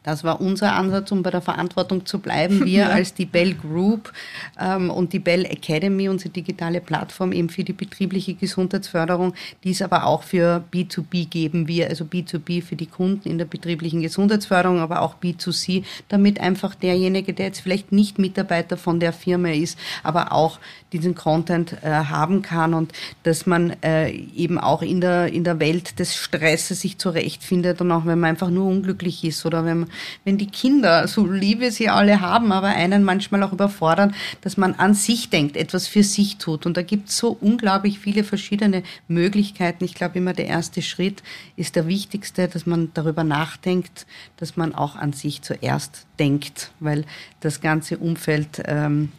[0.03, 2.65] Das war unser Ansatz, um bei der Verantwortung zu bleiben.
[2.65, 2.89] Wir ja.
[2.89, 4.13] als die Bell Group
[4.59, 9.81] ähm, und die Bell Academy, unsere digitale Plattform eben für die betriebliche Gesundheitsförderung, die es
[9.81, 14.79] aber auch für B2B geben wir, also B2B für die Kunden in der betrieblichen Gesundheitsförderung,
[14.79, 19.77] aber auch B2C, damit einfach derjenige, der jetzt vielleicht nicht Mitarbeiter von der Firma ist,
[20.03, 20.59] aber auch
[20.93, 25.59] diesen Content äh, haben kann und dass man äh, eben auch in der, in der
[25.59, 29.85] Welt des Stresses sich zurechtfindet und auch wenn man einfach nur unglücklich ist oder wenn,
[30.25, 34.57] wenn die Kinder, so lieb wir sie alle haben, aber einen manchmal auch überfordern, dass
[34.57, 36.65] man an sich denkt, etwas für sich tut.
[36.65, 39.83] Und da gibt es so unglaublich viele verschiedene Möglichkeiten.
[39.83, 41.21] Ich glaube immer, der erste Schritt
[41.55, 47.05] ist der wichtigste, dass man darüber nachdenkt, dass man auch an sich zuerst denkt, weil
[47.41, 49.11] das ganze Umfeld ähm,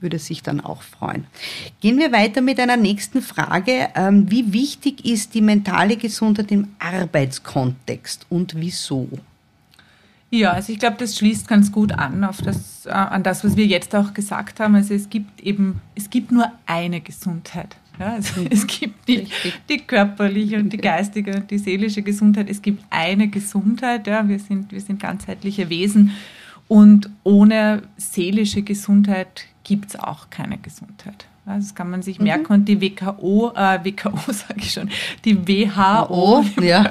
[0.00, 1.26] würde sich dann auch freuen.
[1.80, 3.88] Gehen wir weiter mit einer nächsten Frage.
[3.94, 9.08] Ähm, wie wichtig ist die mentale Gesundheit im Arbeitskontext und wieso?
[10.30, 13.56] Ja, also ich glaube, das schließt ganz gut an auf das, äh, an das, was
[13.56, 14.74] wir jetzt auch gesagt haben.
[14.74, 17.76] Also es gibt eben, es gibt nur eine Gesundheit.
[17.98, 18.48] Ja, also mhm.
[18.50, 19.32] es gibt nicht
[19.68, 22.50] die körperliche und die geistige und die seelische Gesundheit.
[22.50, 24.06] Es gibt eine Gesundheit.
[24.06, 26.12] Ja, wir sind, wir sind ganzheitliche Wesen.
[26.68, 31.26] Und ohne seelische Gesundheit gibt es auch keine Gesundheit.
[31.46, 32.24] Das kann man sich mhm.
[32.24, 32.52] merken.
[32.52, 34.90] Und die WKO, äh, WKO sage ich schon,
[35.24, 36.90] die WHO, die ja.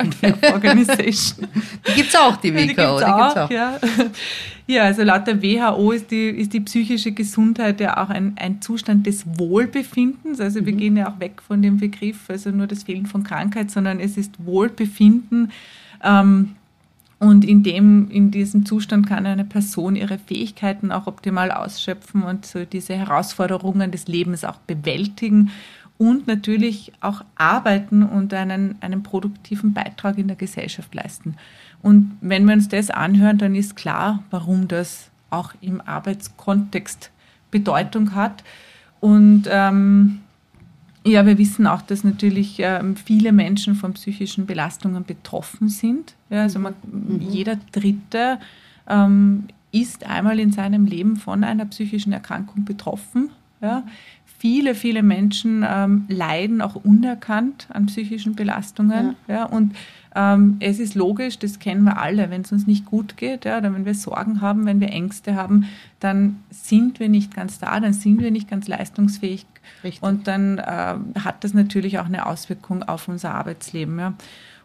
[0.54, 1.48] Organization.
[1.88, 2.62] Die gibt es auch, die WKO.
[2.62, 3.50] Die gibt's auch, die gibt's auch.
[3.52, 3.80] Ja.
[4.68, 8.62] ja, also laut der WHO ist die, ist die psychische Gesundheit ja auch ein, ein
[8.62, 10.39] Zustand des Wohlbefindens.
[10.39, 10.65] Also mhm.
[10.65, 14.00] wir gehen ja auch weg von dem Begriff, also nur das Fehlen von Krankheit, sondern
[14.00, 15.52] es ist Wohlbefinden.
[16.02, 16.56] Ähm,
[17.26, 22.46] und in, dem, in diesem Zustand kann eine Person ihre Fähigkeiten auch optimal ausschöpfen und
[22.46, 25.50] so diese Herausforderungen des Lebens auch bewältigen
[25.98, 31.36] und natürlich auch arbeiten und einen, einen produktiven Beitrag in der Gesellschaft leisten.
[31.82, 37.10] Und wenn wir uns das anhören, dann ist klar, warum das auch im Arbeitskontext
[37.50, 38.44] Bedeutung hat.
[39.00, 40.20] Und ähm,
[41.06, 46.15] ja, wir wissen auch, dass natürlich ähm, viele Menschen von psychischen Belastungen betroffen sind.
[46.30, 47.22] Ja, also man, mhm.
[47.22, 48.39] jeder Dritte
[48.89, 53.30] ähm, ist einmal in seinem Leben von einer psychischen Erkrankung betroffen.
[53.62, 53.84] Ja.
[54.38, 59.15] viele, viele Menschen ähm, leiden auch unerkannt an psychischen Belastungen.
[59.28, 59.36] Ja.
[59.36, 59.74] ja und
[60.15, 63.58] ähm, es ist logisch, das kennen wir alle, wenn es uns nicht gut geht, ja,
[63.58, 65.65] oder wenn wir Sorgen haben, wenn wir Ängste haben,
[65.99, 69.45] dann sind wir nicht ganz da, dann sind wir nicht ganz leistungsfähig.
[69.84, 70.01] Richtig.
[70.01, 73.99] Und dann äh, hat das natürlich auch eine Auswirkung auf unser Arbeitsleben.
[73.99, 74.13] Ja.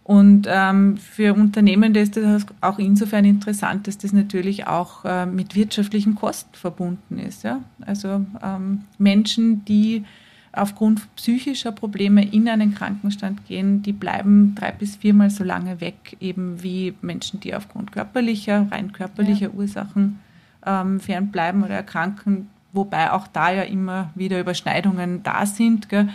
[0.05, 5.55] Und ähm, für Unternehmen ist das auch insofern interessant, dass das natürlich auch äh, mit
[5.55, 7.45] wirtschaftlichen Kosten verbunden ist.
[7.45, 7.61] Ja?
[7.81, 10.05] Also ähm, Menschen, die
[10.53, 16.17] aufgrund psychischer Probleme in einen Krankenstand gehen, die bleiben drei bis viermal so lange weg,
[16.21, 19.55] eben wie Menschen, die aufgrund körperlicher, rein körperlicher ja.
[19.55, 20.19] Ursachen
[20.67, 25.89] ähm, fernbleiben oder erkranken, wobei auch da ja immer wieder Überschneidungen da sind.
[25.89, 26.09] Gell?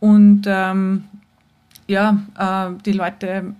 [0.00, 1.04] Und ähm,
[1.86, 3.54] ja, äh, die Leute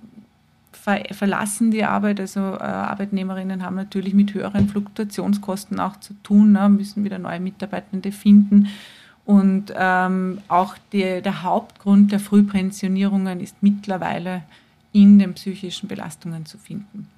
[0.72, 2.20] ver verlassen die Arbeit.
[2.20, 7.40] Also äh, Arbeitnehmerinnen haben natürlich mit höheren Fluktuationskosten auch zu tun, ne, müssen wieder neue
[7.40, 8.68] Mitarbeitende finden.
[9.24, 14.42] Und ähm, auch die, der Hauptgrund der Frühpensionierungen ist mittlerweile
[14.92, 17.08] in den psychischen Belastungen zu finden.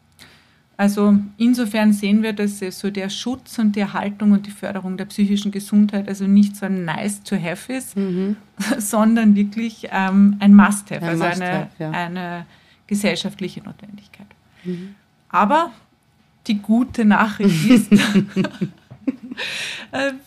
[0.76, 5.04] Also insofern sehen wir, dass so der Schutz und die Erhaltung und die Förderung der
[5.04, 8.36] psychischen Gesundheit also nicht so ein nice to have ist, mhm.
[8.78, 11.90] sondern wirklich ähm, ein Must-have, ein also Must eine, ja.
[11.90, 12.46] eine
[12.88, 14.26] gesellschaftliche Notwendigkeit.
[14.64, 14.96] Mhm.
[15.28, 15.70] Aber
[16.48, 17.90] die gute Nachricht ist,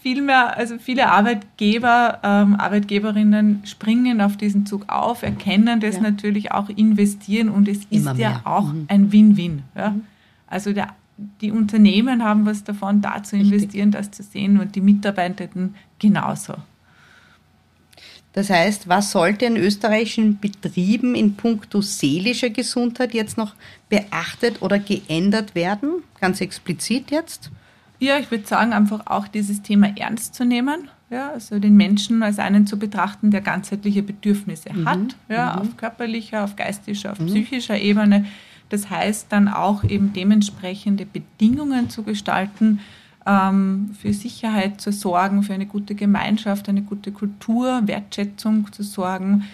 [0.01, 6.01] vielmehr, also viele Arbeitgeber, ähm, Arbeitgeberinnen springen auf diesen Zug auf, erkennen das ja.
[6.01, 8.85] natürlich auch, investieren und es Immer ist ja auch mhm.
[8.87, 9.63] ein Win-Win.
[9.75, 9.91] Ja?
[9.91, 10.03] Mhm.
[10.47, 10.89] Also der,
[11.41, 14.09] die Unternehmen haben was davon, da zu investieren, Richtig.
[14.09, 16.55] das zu sehen und die Mitarbeitenden genauso.
[18.33, 23.55] Das heißt, was sollte in österreichischen Betrieben in puncto seelischer Gesundheit jetzt noch
[23.89, 26.03] beachtet oder geändert werden?
[26.21, 27.49] Ganz explizit jetzt?
[27.99, 30.89] Ja, ich würde sagen, einfach auch dieses Thema ernst zu nehmen.
[31.09, 34.89] Ja, also den Menschen als einen zu betrachten, der ganzheitliche Bedürfnisse mhm.
[34.89, 35.61] hat, ja, mhm.
[35.61, 37.27] auf körperlicher, auf geistischer, auf mhm.
[37.27, 38.25] psychischer Ebene
[38.69, 42.79] das heißt dann auch eben dementsprechende Bedingungen zu gestalten,
[43.25, 49.45] ähm, für Sicherheit zu sorgen, für eine gute Gemeinschaft, eine gute Kultur, Wertschätzung zu sorgen,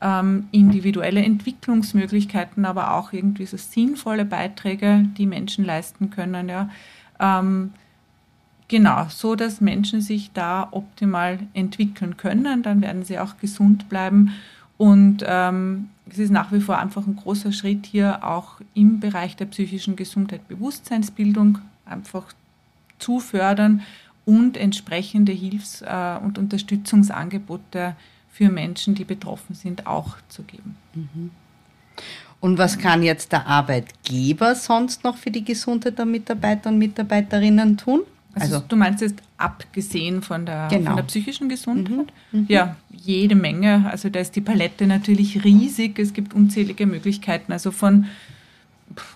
[0.00, 6.48] ähm, individuelle Entwicklungsmöglichkeiten, aber auch irgendwie so sinnvolle Beiträge, die Menschen leisten können.
[6.48, 6.70] Ja.
[7.18, 7.72] Ähm,
[8.70, 14.32] genau, so dass Menschen sich da optimal entwickeln können, dann werden sie auch gesund bleiben
[14.78, 19.36] und ähm, es ist nach wie vor einfach ein großer Schritt hier auch im Bereich
[19.36, 22.32] der psychischen Gesundheit, Bewusstseinsbildung einfach
[22.98, 23.82] zu fördern
[24.24, 27.94] und entsprechende Hilfs- äh, und Unterstützungsangebote
[28.30, 30.76] für Menschen, die betroffen sind, auch zu geben.
[30.94, 31.30] Mhm.
[32.40, 37.76] Und was kann jetzt der Arbeitgeber sonst noch für die Gesundheit der Mitarbeiter und Mitarbeiterinnen
[37.76, 38.00] tun?
[38.34, 40.90] Also, also, du meinst jetzt abgesehen von der, genau.
[40.90, 42.12] von der psychischen Gesundheit?
[42.32, 42.40] Mhm.
[42.40, 42.46] Mhm.
[42.48, 43.90] Ja, jede Menge.
[43.90, 45.98] Also da ist die Palette natürlich riesig.
[45.98, 47.52] Es gibt unzählige Möglichkeiten.
[47.52, 48.06] Also von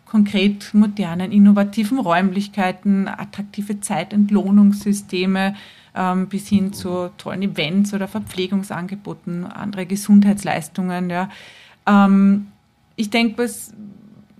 [0.04, 5.54] konkret modernen, innovativen Räumlichkeiten, attraktive Zeitentlohnungssysteme
[5.94, 11.10] ähm, bis hin zu tollen Events oder Verpflegungsangeboten, andere Gesundheitsleistungen.
[11.10, 11.30] Ja.
[11.86, 12.48] Ähm,
[12.96, 13.72] ich denke, was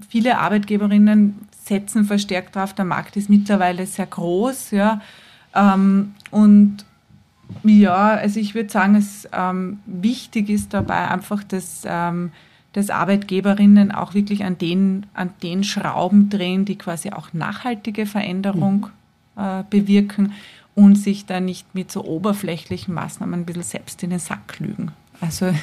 [0.09, 2.75] viele Arbeitgeberinnen setzen verstärkt darauf.
[2.75, 5.01] Der Markt ist mittlerweile sehr groß, ja.
[5.55, 6.85] Ähm, und
[7.63, 12.33] ja, also ich würde sagen, es ähm, wichtig ist dabei einfach, dass, ähm,
[12.73, 18.89] dass Arbeitgeberinnen auch wirklich an den, an den Schrauben drehen, die quasi auch nachhaltige Veränderung
[19.37, 19.43] mhm.
[19.43, 20.33] äh, bewirken
[20.75, 24.91] und sich da nicht mit so oberflächlichen Maßnahmen ein bisschen selbst in den Sack lügen.
[25.21, 25.47] Also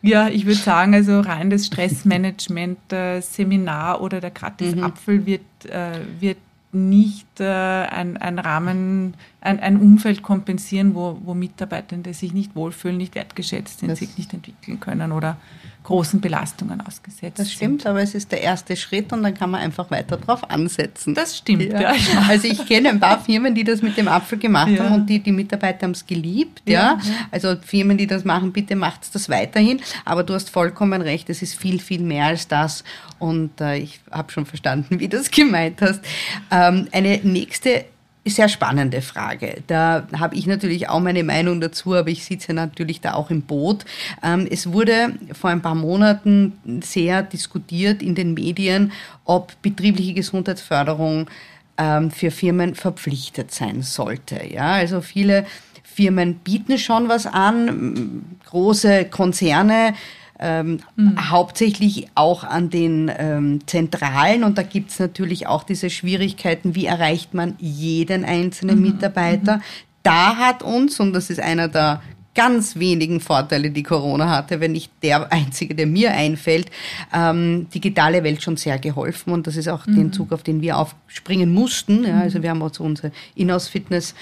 [0.00, 5.26] Ja, ich würde sagen, also rein das Stressmanagement, äh, Seminar oder der Gratis-Apfel mhm.
[5.26, 6.38] wird, äh, wird
[6.72, 12.96] nicht äh, ein, ein Rahmen, ein, ein Umfeld kompensieren, wo, wo Mitarbeitende sich nicht wohlfühlen,
[12.96, 15.38] nicht wertgeschätzt sind, das sich nicht entwickeln können oder
[15.88, 17.90] großen Belastungen ausgesetzt Das stimmt, sind.
[17.90, 21.14] aber es ist der erste Schritt und dann kann man einfach weiter drauf ansetzen.
[21.14, 21.80] Das stimmt, ja.
[21.80, 21.94] ja.
[22.28, 24.84] Also ich kenne ein paar Firmen, die das mit dem Apfel gemacht ja.
[24.84, 26.60] haben und die, die Mitarbeiter haben es geliebt.
[26.66, 26.72] Ja.
[26.72, 26.98] ja.
[27.30, 29.80] Also Firmen, die das machen, bitte macht das weiterhin.
[30.04, 32.84] Aber du hast vollkommen recht, es ist viel, viel mehr als das.
[33.18, 36.02] Und äh, ich habe schon verstanden, wie du das gemeint hast.
[36.50, 37.86] Ähm, eine nächste
[38.28, 39.62] sehr spannende Frage.
[39.66, 43.42] Da habe ich natürlich auch meine Meinung dazu, aber ich sitze natürlich da auch im
[43.42, 43.84] Boot.
[44.22, 48.92] Ähm, es wurde vor ein paar Monaten sehr diskutiert in den Medien,
[49.24, 51.28] ob betriebliche Gesundheitsförderung
[51.76, 54.40] ähm, für Firmen verpflichtet sein sollte.
[54.46, 55.46] Ja, also viele
[55.82, 59.94] Firmen bieten schon was an, große Konzerne
[60.38, 61.30] ähm, mhm.
[61.30, 64.44] hauptsächlich auch an den ähm, Zentralen.
[64.44, 68.82] Und da gibt's natürlich auch diese Schwierigkeiten, wie erreicht man jeden einzelnen mhm.
[68.82, 69.56] Mitarbeiter.
[69.56, 69.62] Mhm.
[70.02, 72.00] da hat uns, und das ist einer der
[72.38, 76.70] ganz wenigen Vorteile, die Corona hatte, wenn nicht der einzige, der mir einfällt,
[77.12, 79.32] ähm, digitale Welt schon sehr geholfen.
[79.32, 79.96] Und das ist auch mhm.
[79.96, 82.04] den Zug, auf den wir aufspringen mussten.
[82.04, 84.14] Ja, also wir haben auch so unsere Inhouse-Fitness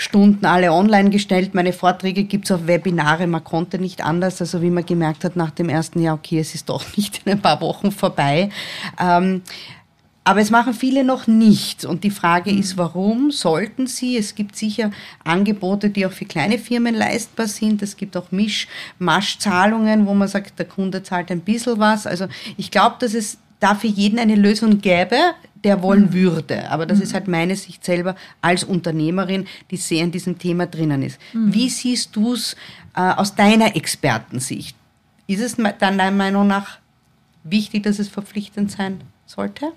[0.00, 1.54] Stunden alle online gestellt.
[1.54, 3.26] Meine Vorträge gibt's auf Webinare.
[3.26, 4.40] Man konnte nicht anders.
[4.40, 7.32] Also wie man gemerkt hat nach dem ersten Jahr, okay, es ist doch nicht in
[7.32, 8.48] ein paar Wochen vorbei.
[8.98, 9.42] Ähm,
[10.24, 11.84] aber es machen viele noch nicht.
[11.84, 14.16] Und die Frage ist, warum sollten sie?
[14.16, 14.90] Es gibt sicher
[15.22, 17.82] Angebote, die auch für kleine Firmen leistbar sind.
[17.82, 22.06] Es gibt auch Misch, Maschzahlungen, wo man sagt, der Kunde zahlt ein bisschen was.
[22.06, 25.16] Also ich glaube, dass es da für jeden eine Lösung gäbe,
[25.64, 26.12] der wollen mhm.
[26.12, 26.70] würde.
[26.70, 27.04] Aber das mhm.
[27.04, 31.20] ist halt meine Sicht selber als Unternehmerin, die sehr in diesem Thema drinnen ist.
[31.32, 31.52] Mhm.
[31.52, 32.54] Wie siehst du es
[32.94, 34.76] äh, aus deiner Expertensicht?
[35.26, 36.78] Ist es deiner Meinung nach
[37.44, 39.72] wichtig, dass es verpflichtend sein sollte?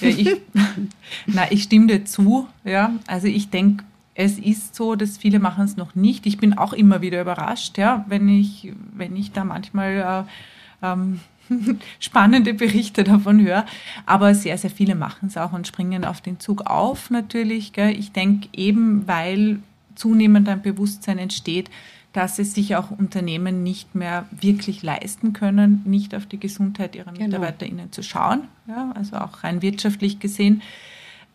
[0.00, 0.36] ja, ich,
[1.26, 2.48] na, ich stimme dir zu.
[2.64, 2.92] Ja.
[3.06, 6.26] Also ich denke, es ist so, dass viele machen es noch nicht.
[6.26, 10.26] Ich bin auch immer wieder überrascht, ja, wenn ich, wenn ich da manchmal
[10.82, 11.20] äh, ähm,
[12.00, 13.66] spannende Berichte davon höre.
[14.06, 17.72] Aber sehr, sehr viele machen es auch und springen auf den Zug auf natürlich.
[17.72, 17.90] Gell.
[17.98, 19.60] Ich denke eben, weil
[19.94, 21.70] zunehmend ein Bewusstsein entsteht,
[22.12, 27.12] dass es sich auch Unternehmen nicht mehr wirklich leisten können, nicht auf die Gesundheit ihrer
[27.12, 27.26] genau.
[27.26, 30.62] MitarbeiterInnen zu schauen, ja, also auch rein wirtschaftlich gesehen.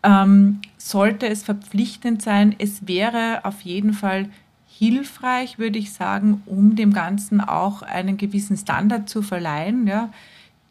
[0.02, 4.28] Ähm, sollte es verpflichtend sein, es wäre auf jeden Fall
[4.78, 10.10] hilfreich, würde ich sagen, um dem Ganzen auch einen gewissen Standard zu verleihen, ja,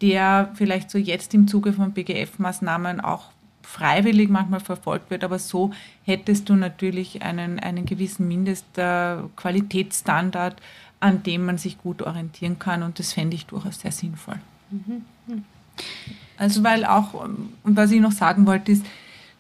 [0.02, 3.30] der vielleicht so jetzt im Zuge von BGF-Maßnahmen auch
[3.64, 5.72] freiwillig manchmal verfolgt wird, aber so
[6.04, 10.62] hättest du natürlich einen, einen gewissen Mindestqualitätsstandard,
[11.00, 14.38] an dem man sich gut orientieren kann und das fände ich durchaus sehr sinnvoll.
[14.70, 15.02] Mhm.
[16.38, 18.86] Also weil auch, und was ich noch sagen wollte, ist,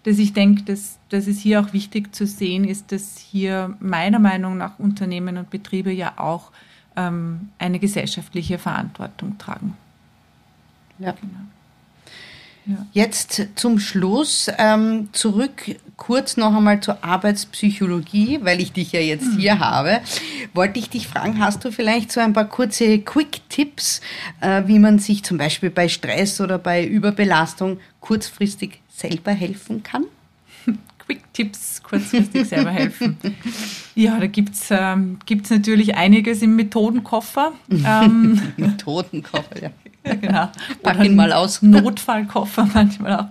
[0.05, 4.19] dass ich denke, dass, dass es hier auch wichtig zu sehen ist, dass hier meiner
[4.19, 6.51] Meinung nach Unternehmen und Betriebe ja auch
[6.95, 9.75] ähm, eine gesellschaftliche Verantwortung tragen.
[10.99, 11.11] Ja.
[11.11, 12.77] Genau.
[12.93, 19.33] Jetzt zum Schluss ähm, zurück kurz noch einmal zur Arbeitspsychologie, weil ich dich ja jetzt
[19.33, 19.37] mhm.
[19.37, 20.01] hier habe.
[20.53, 24.01] Wollte ich dich fragen, hast du vielleicht so ein paar kurze Quick-Tipps,
[24.41, 30.05] äh, wie man sich zum Beispiel bei Stress oder bei Überbelastung kurzfristig selber helfen kann?
[30.99, 33.17] Quick-Tipps kurzfristig selber helfen.
[33.93, 37.53] Ja, da gibt es ähm, gibt's natürlich einiges im Methodenkoffer.
[37.69, 40.15] Ähm, Methodenkoffer, ja.
[40.15, 40.49] genau.
[40.81, 41.61] Pack ihn mal aus.
[41.61, 43.27] Notfallkoffer manchmal auch.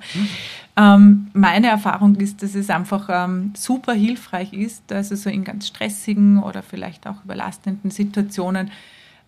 [0.76, 5.68] Ähm, meine Erfahrung ist, dass es einfach ähm, super hilfreich ist, also so in ganz
[5.68, 8.72] stressigen oder vielleicht auch überlastenden Situationen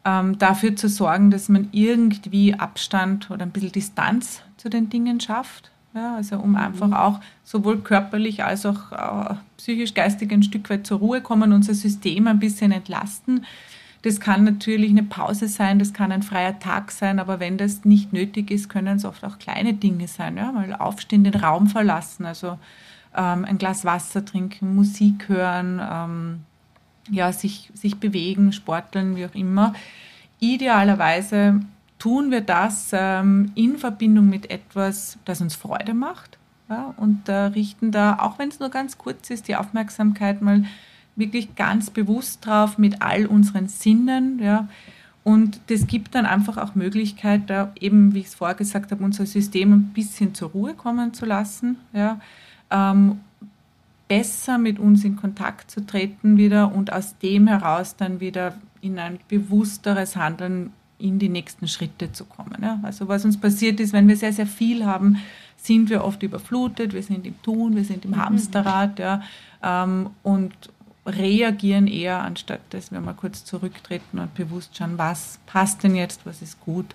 [0.05, 5.21] ähm, dafür zu sorgen, dass man irgendwie Abstand oder ein bisschen Distanz zu den Dingen
[5.21, 5.71] schafft.
[5.97, 6.95] Ja, also um einfach mhm.
[6.95, 11.75] auch sowohl körperlich als auch äh, psychisch, geistig ein Stück weit zur Ruhe kommen, unser
[11.75, 13.45] System ein bisschen entlasten
[14.07, 17.85] das kann natürlich eine Pause sein, das kann ein freier Tag sein, aber wenn das
[17.85, 20.37] nicht nötig ist, können es oft auch kleine Dinge sein.
[20.37, 20.53] Ja?
[20.53, 22.57] Mal aufstehen, den Raum verlassen, also
[23.17, 26.41] ähm, ein Glas Wasser trinken, Musik hören, ähm,
[27.11, 29.75] ja, sich, sich bewegen, sporteln, wie auch immer.
[30.39, 31.61] Idealerweise
[31.99, 36.39] tun wir das ähm, in Verbindung mit etwas, das uns Freude macht.
[36.69, 40.65] Ja, und äh, richten da, auch wenn es nur ganz kurz ist, die Aufmerksamkeit mal
[41.15, 44.41] wirklich ganz bewusst drauf mit all unseren Sinnen.
[44.43, 44.69] Ja.
[45.23, 49.05] Und das gibt dann einfach auch Möglichkeit, da eben, wie ich es vorher gesagt habe,
[49.05, 51.77] unser System ein bisschen zur Ruhe kommen zu lassen.
[51.93, 52.21] Ja.
[52.71, 53.21] Ähm,
[54.09, 58.99] besser mit uns in Kontakt zu treten wieder und aus dem heraus dann wieder in
[58.99, 62.59] ein bewussteres Handeln in die nächsten Schritte zu kommen.
[62.63, 62.81] Ja.
[62.83, 65.19] Also was uns passiert ist, wenn wir sehr, sehr viel haben,
[65.57, 68.17] sind wir oft überflutet, wir sind im Tun, wir sind im mhm.
[68.17, 68.99] Hamsterrad.
[68.99, 69.23] Ja.
[69.63, 70.55] Ähm, und
[71.07, 76.27] reagieren eher, anstatt dass wir mal kurz zurücktreten und bewusst schauen, was passt denn jetzt,
[76.27, 76.95] was ist gut.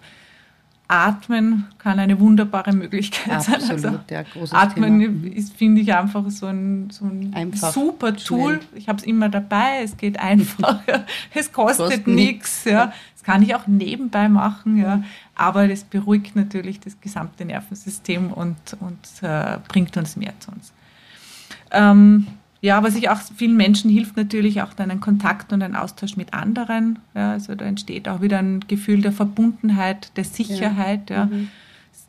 [0.91, 3.71] Atmen kann eine wunderbare Möglichkeit Absolut, sein.
[3.71, 5.35] Also ja, großes Atmen Thema.
[5.37, 8.55] ist, finde ich, einfach so ein, so ein super Tool.
[8.55, 8.77] Schnell.
[8.77, 10.81] Ich habe es immer dabei, es geht einfach,
[11.33, 12.65] es kostet, kostet nichts.
[12.65, 12.91] Ja.
[13.21, 15.03] Das kann ich auch nebenbei machen, ja.
[15.35, 20.73] aber das beruhigt natürlich das gesamte Nervensystem und, und äh, bringt uns mehr zu uns.
[21.69, 22.25] Ähm,
[22.61, 26.17] ja, was ich auch vielen Menschen hilft natürlich auch dann ein Kontakt und ein Austausch
[26.17, 26.97] mit anderen.
[27.13, 31.11] Ja, also da entsteht auch wieder ein Gefühl der Verbundenheit, der Sicherheit.
[31.11, 31.17] Ja.
[31.17, 31.25] ja.
[31.25, 31.49] Mhm.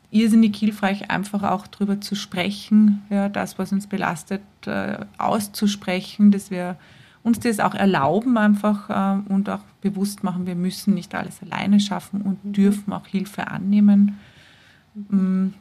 [0.09, 6.49] Irrsinnig hilfreich, einfach auch darüber zu sprechen, ja, das, was uns belastet, äh, auszusprechen, dass
[6.49, 6.75] wir
[7.23, 11.79] uns das auch erlauben einfach äh, und auch bewusst machen, wir müssen nicht alles alleine
[11.79, 12.53] schaffen und mhm.
[12.53, 14.19] dürfen auch Hilfe annehmen.
[14.93, 15.53] Mhm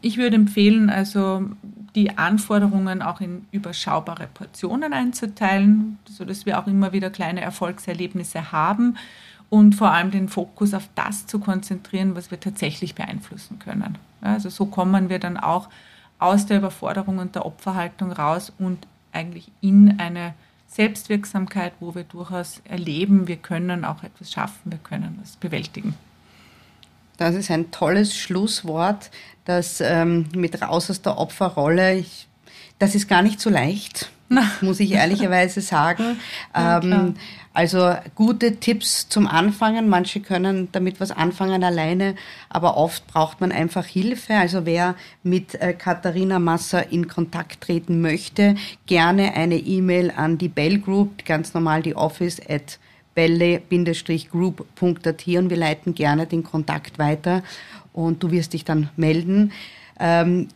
[0.00, 1.48] ich würde empfehlen, also
[1.94, 8.96] die Anforderungen auch in überschaubare Portionen einzuteilen, sodass wir auch immer wieder kleine Erfolgserlebnisse haben
[9.48, 13.96] und vor allem den Fokus auf das zu konzentrieren, was wir tatsächlich beeinflussen können.
[14.20, 15.68] Also so kommen wir dann auch
[16.18, 20.34] aus der Überforderung und der Opferhaltung raus und eigentlich in eine
[20.76, 25.94] Selbstwirksamkeit, wo wir durchaus erleben, wir können auch etwas schaffen, wir können was bewältigen.
[27.16, 29.10] Das ist ein tolles Schlusswort,
[29.46, 32.28] das ähm, mit raus aus der Opferrolle, ich,
[32.78, 34.10] das ist gar nicht so leicht,
[34.60, 36.18] muss ich ehrlicherweise sagen.
[36.54, 37.14] ähm,
[37.52, 39.88] also gute Tipps zum Anfangen.
[39.88, 42.14] Manche können damit was anfangen alleine,
[42.50, 44.34] aber oft braucht man einfach Hilfe.
[44.34, 48.56] Also wer mit äh, Katharina Masser in Kontakt treten möchte,
[48.86, 52.78] gerne eine E-Mail an die Bell Group, ganz normal die Office at
[53.14, 57.42] belle-group.at und wir leiten gerne den Kontakt weiter
[57.94, 59.52] und du wirst dich dann melden.
[59.98, 60.48] Ähm,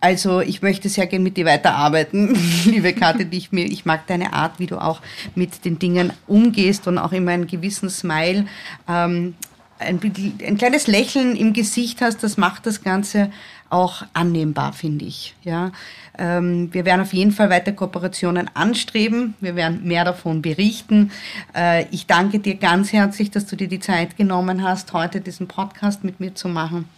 [0.00, 3.26] also ich möchte sehr gerne mit dir weiterarbeiten, liebe Kathi.
[3.30, 5.00] Ich, ich mag deine Art, wie du auch
[5.34, 8.46] mit den Dingen umgehst und auch immer einen gewissen Smile,
[8.88, 9.34] ähm,
[9.78, 10.00] ein,
[10.46, 12.22] ein kleines Lächeln im Gesicht hast.
[12.22, 13.30] Das macht das Ganze
[13.70, 15.34] auch annehmbar, finde ich.
[15.42, 15.70] Ja,
[16.18, 19.34] ähm, wir werden auf jeden Fall weiter Kooperationen anstreben.
[19.40, 21.12] Wir werden mehr davon berichten.
[21.54, 25.46] Äh, ich danke dir ganz herzlich, dass du dir die Zeit genommen hast, heute diesen
[25.46, 26.88] Podcast mit mir zu machen.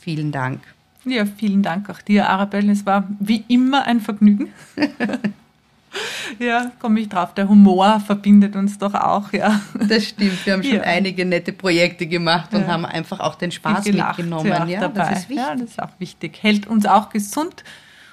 [0.00, 0.60] Vielen Dank.
[1.04, 2.72] Ja, vielen Dank auch dir, Arabelle.
[2.72, 4.52] Es war wie immer ein Vergnügen.
[6.38, 7.34] ja, komme ich drauf.
[7.34, 9.60] Der Humor verbindet uns doch auch, ja.
[9.74, 10.46] Das stimmt.
[10.46, 10.82] Wir haben schon ja.
[10.82, 12.66] einige nette Projekte gemacht und ja.
[12.68, 14.68] haben einfach auch den Spaß gelacht, mitgenommen.
[14.68, 15.10] Ja, dabei.
[15.10, 15.44] das ist wichtig.
[15.44, 16.38] Ja, das ist auch wichtig.
[16.42, 17.64] Hält uns auch gesund.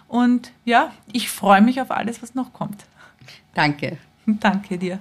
[0.07, 2.85] Und ja, ich freue mich auf alles, was noch kommt.
[3.53, 3.97] Danke.
[4.25, 4.99] Danke dir.